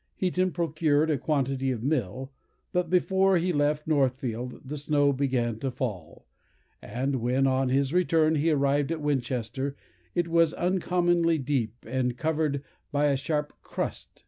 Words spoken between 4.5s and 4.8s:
the